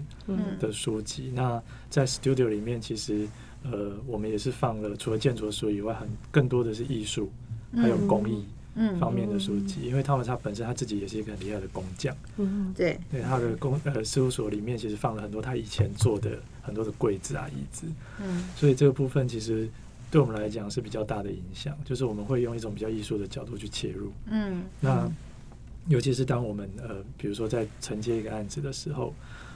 [0.58, 1.30] 的书籍。
[1.36, 3.28] 那在 Studio 里面，其实
[3.70, 7.30] 呃，我们也是放了除了建筑书以外，很更多的是艺术
[7.74, 8.46] 还有工艺
[8.98, 9.82] 方面的书籍。
[9.82, 12.16] 因为 Thomas 他本身他自己也是一个很厉害的工匠。
[12.38, 12.98] 嗯，对。
[13.12, 17.88] 对他的工呃事务所里面，其实放了很多他以前做的很多的柜子啊、椅子。
[18.22, 19.68] 嗯，所以这个部分其实。
[20.12, 24.12] 对我们来讲是比较大的影响，就是我们会用一种比较艺术的角度去切入。
[24.26, 25.08] 嗯，那
[25.88, 29.14] 尤其是当我们呃，比如说在承接一个案子的时候，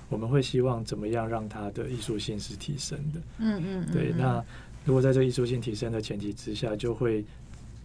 [0.09, 3.21] 我们会希望怎么样让它的艺术性是提升的。
[3.39, 4.13] 嗯嗯，对。
[4.17, 4.43] 那
[4.85, 7.25] 如果在这个艺术性提升的前提之下，就会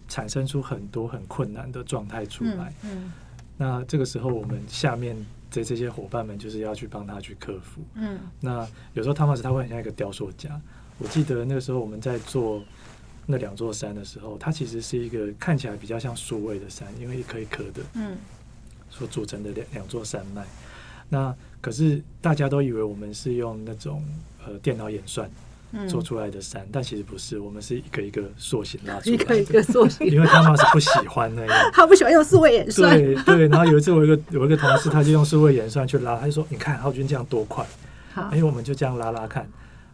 [0.07, 2.73] 产生出很多很困难的状态出来。
[2.83, 3.11] 嗯，
[3.57, 5.15] 那这个时候我们下面
[5.49, 7.81] 的这些伙伴们就是要去帮他去克服。
[7.95, 10.61] 嗯，那有时候汤马斯他会很像一个雕塑家。
[10.99, 12.61] 我记得那个时候我们在做
[13.25, 18.17] 那两座山的时候，它其实是一个看起来比较像数位的山，因为一颗一颗的，嗯，
[18.89, 20.45] 所组成的两两座山脉。
[21.07, 24.03] 那可是大家都以为我们是用那种
[24.45, 25.29] 呃电脑演算
[25.87, 30.07] 做出来的山，但其实不是，我们是一个一个塑形拉出来的，一个一个塑形。
[30.07, 32.97] 因为他妈是不喜欢那样， 他不喜欢用数位演算。
[32.97, 37.65] 对对，然后有一次我一个有一个同事，他就用数位演算去拉，他就说：“你看浩君这样多快。”
[38.13, 39.47] 好，因为我们就这样拉拉看。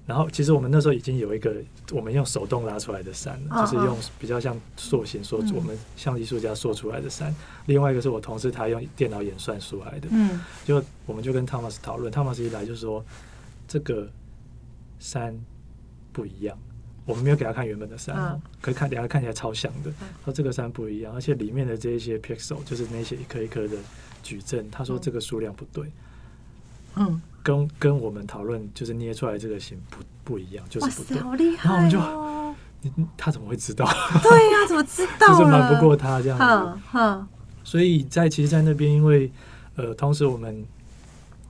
[0.08, 1.56] 然后，其实我们那时候已经有一个
[1.92, 7.36] 我们用手动拉出来的山了，就是用比较像塑形塑，我们像艺术家塑出来的山。
[7.66, 10.08] 另外一个是我同事他用电脑演算出来的。
[10.12, 13.04] 嗯，就我们就跟汤马斯讨论，汤马斯一来就说
[13.68, 14.08] 这个
[15.00, 15.36] 山
[16.14, 16.56] 不一样，
[17.06, 19.92] 我们没有给他看原本的山，可以看等下看起来超像的。
[20.24, 23.76] 说这个山不一样，而且里面的这一些 pixel 就是那些一颗一颗的
[24.22, 25.92] 矩阵，他说这个数量不对。
[26.96, 27.20] 嗯。
[27.46, 31.22] 跟跟我们讨论，就是捏出来这个型不不一样，就是不对。
[31.22, 31.70] 好厉害！
[31.70, 33.86] 然后我们就，他怎么会知道？
[34.24, 35.28] 对呀，怎么知道？
[35.38, 36.40] 就是瞒不过他这样
[36.92, 37.28] 子。
[37.64, 39.32] 所以在其实，在那边，因为
[39.76, 40.66] 呃，同时我们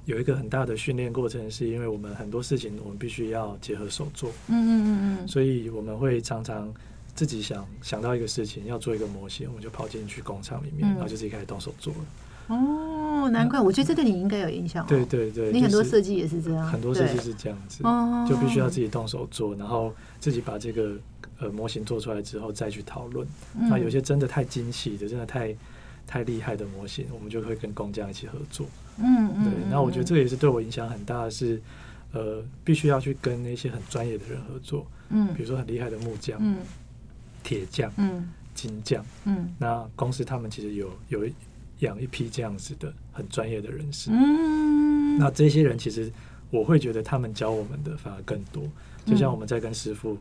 [0.04, 4.30] 有一个很大的训练过程，是因为我们很多事情我们必须要结合手做。
[4.50, 5.28] 嗯嗯嗯嗯。
[5.28, 6.74] 所以我们会常常
[7.16, 12.00] 自己想想到一个事情要做一个模型，我们就跑进去工厂里面，然后就自己开始动手做了。
[12.48, 14.86] 哦，难怪，我觉得这对你应该有影响。
[14.86, 17.84] 对对对，你很多设计也是这样，很多设计是这样子，
[18.30, 20.96] 就必须要自己动手做，然后自己把这个
[21.40, 23.28] 呃模型做出来之后再去讨论。
[23.54, 25.56] 那有些真的太精细的，真的太
[26.06, 28.68] 太厉害的模型，我们就会跟工匠一起合作。
[28.98, 29.54] 嗯嗯，对。
[29.72, 31.60] 那我觉得这个也是对我影响很大的，是
[32.12, 34.86] 呃，必须要去跟那些很专业的人合作。
[35.10, 36.40] 嗯，比如说很厉害的木匠、
[37.44, 37.92] 铁匠、
[38.54, 39.04] 金匠。
[39.24, 41.28] 嗯，那公司他们其实有有。
[41.80, 46.12] 养一批这样子的很专业的人士，嗯，那这些人其实
[46.52, 48.64] 我会觉得他们教我们的反而更多。
[49.06, 50.18] 就像我们在跟师傅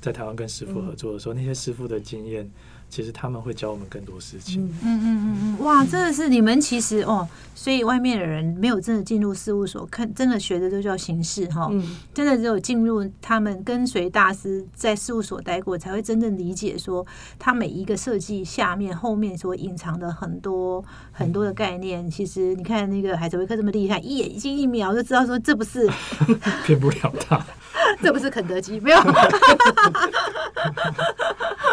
[0.00, 2.50] 在台湾跟师傅合作的时候，那些师傅的经验。
[2.88, 4.64] 其实他们会教我们更多事情。
[4.64, 11.68] 嗯嗯嗯嗯哇，真的是你们其实哦，所以外面的人没有真的进入事务所看，真的学的都叫形式哈。
[11.70, 17.06] 嗯，真的只有进入他们跟随大师在事务所待过，才会真正理解说
[17.38, 22.10] 他每一个设计下面后面所隐藏的很多很多的概念。
[22.10, 25.86] 其实你看那个海泽维克这么厉害，一眼睛一秒就知道说这不是
[26.64, 27.44] 骗不了他，
[28.00, 28.98] 这不是肯德基，没有。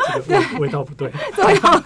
[0.06, 1.08] 这个味味道不对，
[1.46, 1.82] 味道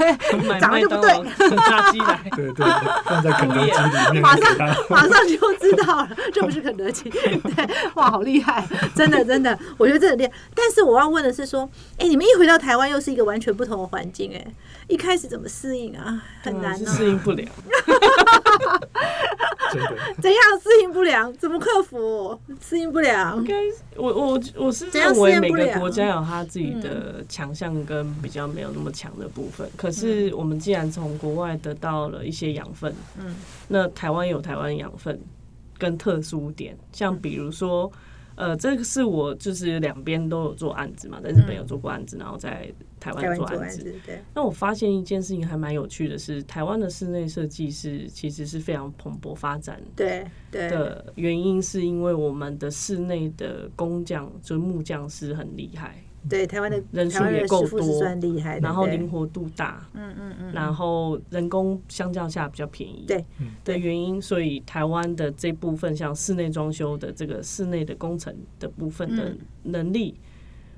[0.59, 1.11] 长得就不对，
[1.57, 2.65] 炸鸡来，对对，
[3.05, 4.57] 放在肯德基里面，马上
[4.89, 10.31] 马上就知道了，这不是肯德基， 对，哇，好厉害，真的真的，我觉得这很厉害。
[10.55, 14.45] 但是我要问的是说，哎，你们一回到台湾又是一个完全不同的环境，哎，
[14.87, 16.21] 一开始怎么适应啊？
[16.41, 17.43] 很难，适应不了。
[19.71, 19.97] 真的？
[20.21, 21.31] 怎样适应不良？
[21.33, 22.39] 怎么克服？
[22.61, 23.37] 适应不良？
[23.37, 23.55] 应该
[23.95, 29.69] 我我我是认为每个国家有他自己的强项跟比较没有那么强的部分。
[29.75, 33.35] 可是我们既然从国外得到了一些养分，嗯，
[33.67, 35.19] 那台湾有台湾养分
[35.77, 37.91] 跟特殊点，像比如说。
[38.39, 43.95] 呃，这个是我就是两边都有做案子嘛，在日本有做过案子，然后在台湾做案子。
[44.05, 44.21] 对。
[44.33, 49.81] 那我发现一件事情还蛮有趣的是，台湾的室内设计是其实是非常蓬勃发展。
[49.95, 50.69] 对对。
[50.69, 56.03] 的原因是因为我们的室内的工匠，就是木匠师很厉害。
[56.29, 63.23] 对台湾的人数也够多，算厉害，然后灵活度大，嗯嗯嗯，然后人工相较下比较便宜，对
[63.63, 69.33] 的原因，所以台湾的这部分像室内装修的这个室内的工程的部分的
[69.63, 70.19] 能力，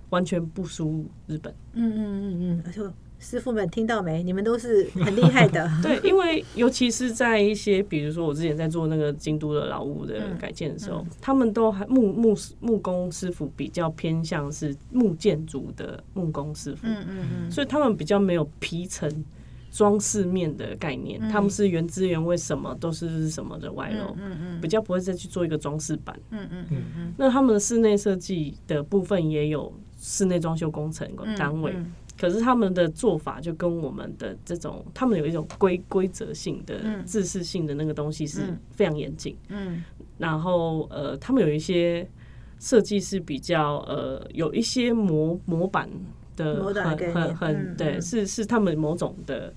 [0.10, 2.82] 完全不输日本，嗯嗯嗯嗯，而且。
[3.22, 4.24] 师傅们听到没？
[4.24, 5.70] 你们都是很厉害的。
[5.84, 19.12] 对，因为尤其是在一些，比如说我之前在做那个京都的老屋的改建的时候，他们都还木木木工师傅比较偏向是木建筑的木工师傅，嗯嗯嗯，所以他们比较没有皮层
[19.70, 27.14] 装饰面的概念，他们是原汁原味，什么都是什么的外露，嗯嗯，比较不会再去做一个装饰板，嗯嗯嗯嗯。
[27.18, 31.08] 那他们的室内设计的部分也有室内装修工程
[31.38, 31.76] 单位。
[32.20, 39.38] 可是他们的做法就跟我们的这种，他们有一种规规则性的、自式性的那个东西是非常严谨。
[39.48, 39.82] 嗯，
[40.18, 42.06] 然后呃，他们有一些
[42.60, 45.90] 设计是比较呃，有一些模模板
[46.44, 49.54] 的很很很对，是是他们某种的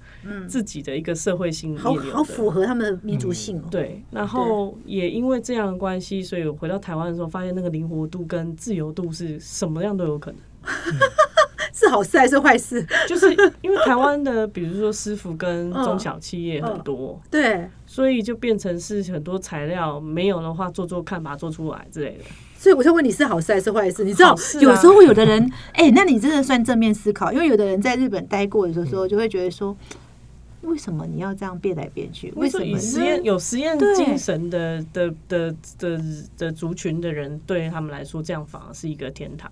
[0.49, 3.63] 自己的一个社会性，好好符合他们的民族性。
[3.71, 10.41] 对，然后也因为这样的关系，所以回到台湾的时候，发现那个灵活度跟自由度是什么样都有可能。
[11.73, 12.85] 是好事还是坏事？
[13.09, 13.31] 就是
[13.63, 22.25] 因为台湾的，比如说师傅跟中小企业很多，对，所以就变成是很多材料没有的话，做做看，把它做出来之类的。
[22.59, 24.05] 所以我就问你是好事还是坏事？
[24.05, 29.77] 你知道，有时候有的人， 哎，那你真的算正面思考，因为有的人在日本待过的时候，就会觉得说，
[30.61, 32.33] 为什么你要这样变来变去？
[32.37, 36.01] 为什么实验有实验精神的的的的
[36.39, 39.51] 的族群的人，对他们来说，这样反而是一个天堂。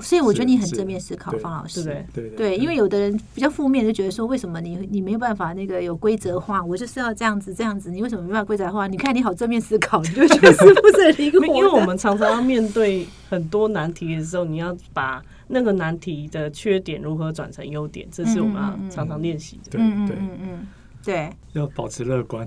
[0.00, 8.86] 所以我觉得你很正面思考，方老师，对对，因为有的人比较负面，就觉得说为什么你你没有办法那个有规则化，我就是要这样子这样子，你为什么没办法规则化？
[8.86, 11.46] 你看你好正面思考，你就觉得是不是灵 活？
[11.46, 19.70] 因为我们常常要面对很多难题的时候，你要把那个难题的缺点如何转成优点，这是我们要常常练习的。
[19.72, 20.66] 对对嗯
[21.04, 22.44] 对，要保持乐观，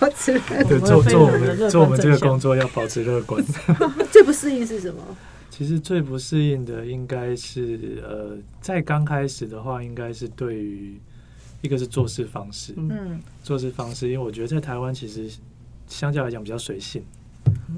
[0.00, 3.44] 保 持对做做我们做我们这个工作要保持乐观。
[4.10, 5.02] 最不适应是什么？
[5.50, 10.96] 其实最不适应的应该是，呃，在刚开始的话，应该是对于
[11.62, 15.28] 一个是做事方式，嗯，做事方式，因为我觉得在台湾其实
[15.88, 17.02] 相较来讲比较随性，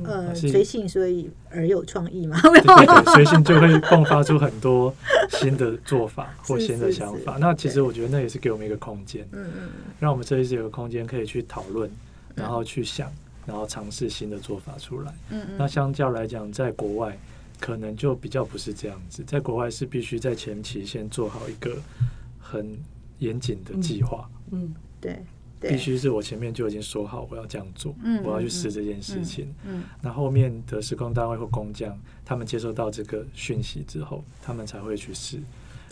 [0.05, 4.95] 呃，随性所以而有创意嘛，对对对，随性就会迸发出很多
[5.31, 7.39] 新的做法 或新的想法。
[7.41, 11.91] 那其实我觉得那也是给我们一个空间，嗯嗯，让我们设计师有个空间可以去讨论，
[12.35, 13.11] 然后去想，
[13.47, 15.15] 然后尝试新的做法出来。
[15.31, 17.19] 嗯嗯，那相较来讲，在国外。
[17.61, 21.77] 可能就比较不是这样子，在国外是必须在前期先做好一个
[22.39, 22.77] 很
[23.19, 24.29] 严谨的计划。
[24.51, 25.23] 嗯，对，
[25.61, 29.55] 必须是我前面就已经说好我要这样做，嗯我要去试这件事情。
[29.65, 35.39] 嗯，那后面的施工单位或工匠，他们接收到这个讯息之后，他们才会去试。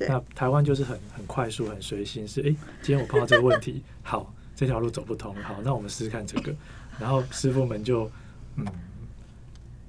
[0.01, 2.45] 那台湾就是很很快速、很随心，是哎，
[2.83, 6.55] 今天我碰到这个问题，好，这条路走不通，好，那我们试试看这个。
[6.99, 8.11] 然后师傅们就
[8.57, 8.65] 嗯，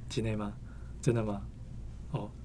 [0.10, 0.52] 境内吗？
[1.02, 1.42] 真的吗？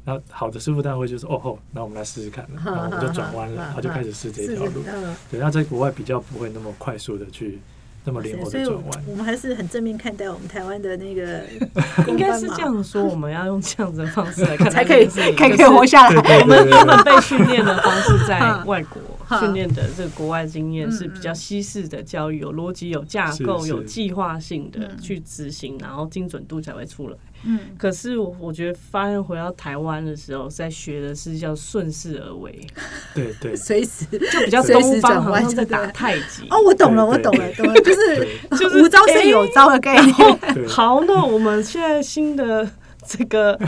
[0.06, 4.82] 哦，那好的师傅单位就是哦吼，那我们来试试看，然后我们就转弯了，他就开始试这条路。
[5.30, 7.58] 对，那在国外比较不会那么快速的去
[8.04, 9.04] 那么灵活的转弯。
[9.06, 11.42] 我们还是很正面看待我们台湾的那个，
[12.06, 16.40] 应该是这样说，我们要用这样子的方式来看，才可以才可以活下来。
[16.40, 19.00] 我们我们被训练的方式在外国
[19.40, 27.16] 训练的这个国外经验是比较西式的教育，有逻辑、有架构、有计划性的去执行，然后精准度才会出来。
[27.46, 32.66] 嗯，可是我我觉得发现回到台湾的时候，在学的是叫顺势而为，
[33.14, 36.48] 对对，随时就比较东方，好像在打太极。
[36.50, 38.26] 哦，我懂了，我懂了，懂了，就是
[38.58, 40.68] 就是无招胜有招的概念。
[40.68, 42.68] 好，那我们现在新的
[43.06, 43.58] 这个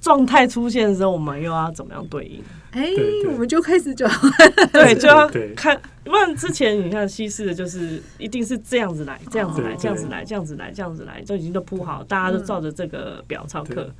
[0.00, 2.42] 状态出现的时候，我们又要怎么样对应？
[2.78, 2.92] 哎，
[3.26, 4.10] 我们就开始转
[4.72, 13.92] 对， 就要看，不然之前你看西式的就是一定是这样子来，这样子来，这样子来，这样子来，这样子来，就已经都铺好，大家都照着这个表操课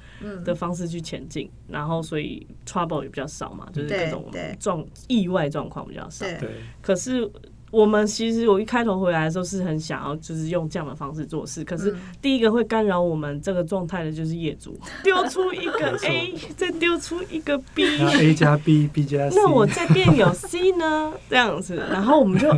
[0.45, 6.25] 的方式去前进，然后所以 trouble 也比较少嘛，就是各种状意外状况比较少。
[6.39, 6.49] 对，
[6.81, 7.31] 可是。
[7.71, 11.63] 我们其实我一开头回来的时候是很想要，就是用这样的方式做事。
[11.65, 21.13] 可是第一个会干扰我们这个状态的就是业主， 丢出一个 A，再丢出一个 B，A 加 B，B 加 C，那我这边有 C 呢？
[21.29, 22.49] 这样子，然后我们就，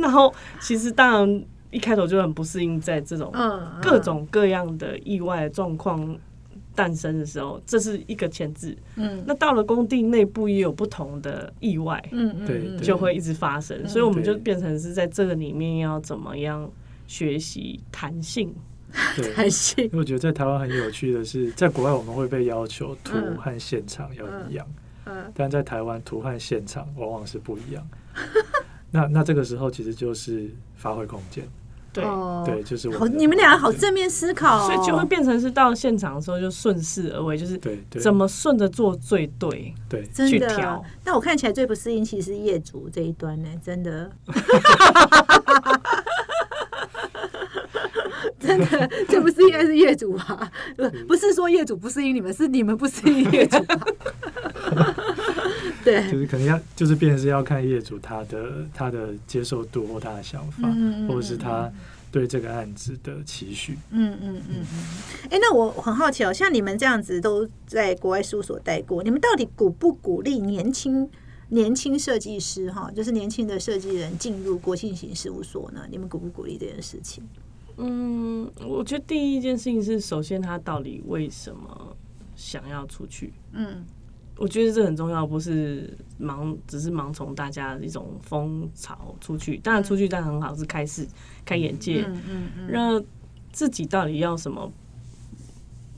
[0.00, 3.32] 然后其实当然一开头就很不适应，在这种
[3.80, 6.16] 各种各样的意外状况。
[6.74, 8.76] 诞生的时候，这是一个前置。
[8.96, 13.86] 嗯，那到了工地内部也有不同的意外，嗯嗯，对，就会一直发生。
[13.88, 16.70] 所以我们就变成是在这个里面要怎么样
[17.06, 18.54] 学习弹性，
[19.34, 19.84] 弹性。
[19.84, 24.66] 因为我觉得在台湾很有趣的是，在国外我们会被要求图和现场要一样，
[25.06, 27.86] 嗯，但在台湾图和现场往往是不一样。
[28.90, 31.44] 那那这个时候其实就是发挥空间。
[31.94, 32.04] 对
[32.44, 40.84] 对，就是好，你们俩好正面思考，所以就会变成是到现场的时候就顺势而为，就是对怎么顺着做最对，对，去调。
[41.04, 44.10] 但我看起来最不适应其实是业主这一端呢，真的，
[48.44, 50.52] 真的这不是应该是业主吧？
[50.76, 53.56] 不，不是说业主不适应你们，是你们不适应业主。
[55.84, 60.68] 对，就是可能要，就是变成是要看业主他的他的接受度或他的想法，
[61.08, 61.70] 或者是他
[62.10, 63.78] 对这个案子的期许。
[63.90, 64.66] 嗯嗯嗯嗯。
[65.30, 71.08] 哎，那我很好奇哦，像你们这样子都在国外事务所待过，你们到底鼓不鼓励年轻
[71.50, 75.82] 年轻设计师哈，就是年轻的设计人进入国庆型事务所呢？
[75.90, 77.22] 你们鼓不鼓励这件事情？
[77.76, 81.96] 嗯，我觉得第一件事情是，首先他到底为什么
[82.34, 83.32] 想要出去？
[83.52, 83.84] 嗯。
[84.36, 89.58] 我觉得这很重要，不是盲，只是盲从大家一种风潮出去。
[89.58, 91.06] 当然出去，但很好，是开始
[91.44, 93.00] 开眼界，嗯嗯让
[93.52, 94.72] 自己到底要什么，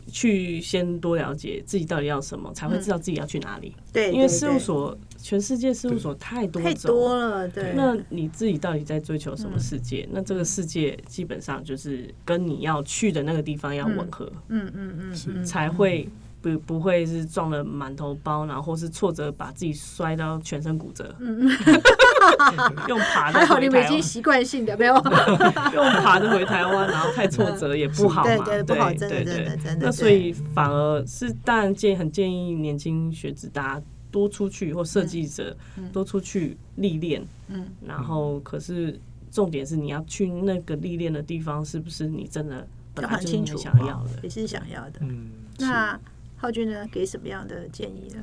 [0.06, 3.74] 去先多了解自己到底要什么，才会知道自己要去哪里。
[3.92, 7.48] 对，因为事务所，全世界事务所太多太多了。
[7.48, 10.08] 对，那你自己到底在追求什么世界？
[10.12, 14.30] 那这个世界基本上就是跟你要去的那个地方要吻合。
[14.48, 16.08] 嗯嗯嗯，才会。
[16.42, 21.12] 不不会是撞了满头包，然后是挫折把自己摔到全身骨折。
[21.18, 21.50] 嗯
[22.88, 23.38] 用爬的。
[23.38, 24.94] 还好你们已经习惯性的没有。
[25.74, 28.36] 用爬着回台湾，然后太挫折也不好嘛。
[28.44, 29.86] 对对，不好，真的真的真的。
[29.86, 35.56] 那所以反而是当然建很建议年轻学子大家多出去，或设计者
[35.92, 37.24] 多出去历练。
[37.48, 37.66] 嗯。
[37.86, 38.98] 然后可是
[39.30, 42.66] 重点是你要去那个历练的地方，是不是你真的
[43.00, 44.10] 要很清楚想要的？
[44.22, 45.00] 也是想要的。
[45.00, 45.30] 嗯。
[45.58, 45.98] 那。
[46.38, 46.86] 浩君呢？
[46.92, 48.22] 给什么样的建议呢？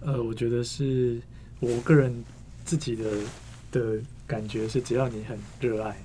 [0.00, 1.20] 呃，我觉得是
[1.60, 2.12] 我个人
[2.64, 3.04] 自己的
[3.70, 5.96] 的感觉是，只要你很热爱，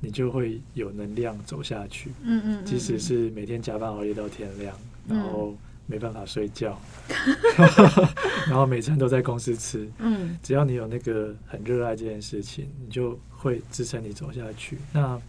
[0.00, 2.10] 你就会有能量走下去。
[2.22, 2.64] 嗯嗯。
[2.64, 4.76] 即使是每天加班熬夜到天亮，
[5.08, 5.54] 然后
[5.86, 6.80] 没办法睡觉，
[8.48, 9.88] 然后每餐都在公司吃。
[9.98, 10.38] 嗯。
[10.42, 14.78] 只要你有那个很热爱这件事情，你就会支撑你走下去。
[14.92, 15.20] 那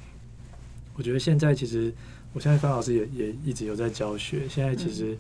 [0.95, 1.93] 我觉得现在其实。
[2.31, 4.47] 我相信方老师也也一直有在教学。
[4.47, 5.17] 现在其实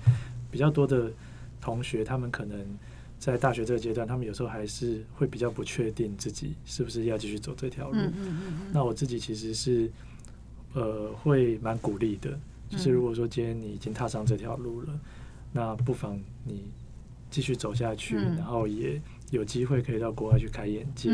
[0.51, 1.11] 比较多的
[1.59, 2.63] 同学，他们可能
[3.19, 7.99] 在大学这个阶段，他们有时候还是会比较不确定自己是不是要继续走这条路。
[8.71, 9.91] 那我自己其实是
[10.73, 12.39] 呃会蛮鼓励的，
[12.69, 14.99] 就是如果说今天你已经踏上这条路了，
[15.51, 16.63] 那不妨你
[17.29, 18.99] 继续走下去，然后也
[19.31, 21.11] 有机会可以到国外去开眼界。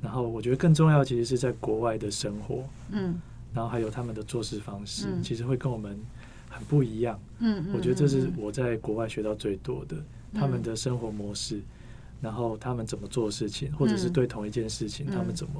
[0.00, 2.62] 然后我觉得更重要，其实是在国外的生活。
[2.92, 3.20] 嗯。
[3.54, 5.98] 然后还有他们的做事方式，其实会跟我们
[6.50, 7.18] 很不一样。
[7.38, 9.96] 嗯我觉得这是我在国外学到最多的，
[10.34, 11.60] 他们的生活模式，
[12.20, 15.52] 然后他们怎么做事情，或者是对同一件事情，他们怎么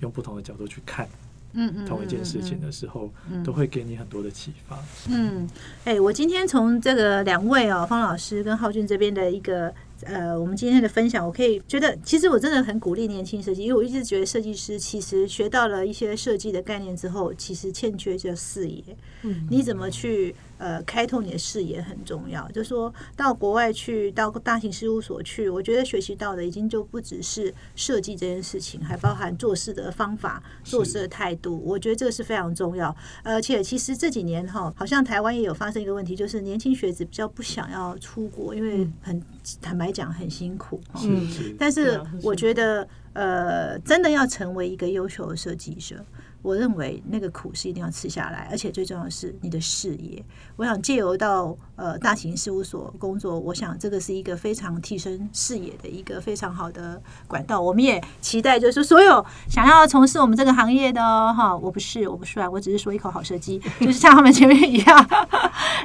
[0.00, 1.08] 用不同的角度去看。
[1.54, 3.12] 嗯嗯，同一件事情的时候，
[3.44, 4.82] 都会给你很多的启发。
[5.10, 5.46] 嗯，
[5.84, 9.72] 哎，我今天从这个两位哦，方老师跟浩俊这边的一个。
[10.04, 18.82] 呃，我们今天的分享，我可以觉得，其实我真的很鼓励年轻设计，因为我一直觉得设计师其实学到了一些设计的概念之后，其实欠缺就视野。
[19.22, 22.50] 嗯，你怎么去呃开拓你的视野很重要。
[22.50, 31.62] 就说到国外去，到大型事务所去，我觉得学习到的已经就不只是设计这件事情，还包含做事的方法、做事的态度。
[31.64, 32.94] 我觉得这个是非常重要。
[33.22, 39.22] 而且其实这几年哈，好像台湾也有发生一个问题，就是年轻学子比较不想要出国，因为很
[39.60, 39.92] 坦白。
[39.92, 46.02] 讲很辛苦，嗯，但是我觉得，呃，真的要成为一个优秀的设计者。
[46.42, 50.22] 我认为那个苦是一定要吃下来，而且最重要的是你的视野。
[50.56, 57.60] 我想借由到呃大型事务所工作，我想这个是一个非常提升视野的一个非常好的管道。
[57.60, 65.08] 我们也期待，就是所有想要从事我们这个行业的哈，我不是我不帅，我只是说一口好设计，就是像他们前面一样，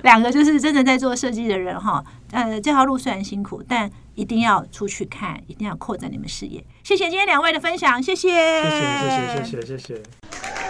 [0.04, 2.04] 两个就是真的在做设计的人哈。
[2.32, 6.66] 呃，这条路虽然辛苦，但一定要出去看，一定要扩展你们视野。
[6.88, 8.30] 谢谢今天两位的分享，谢谢，
[8.64, 9.78] 谢谢，谢谢，谢谢。
[9.78, 10.67] 谢谢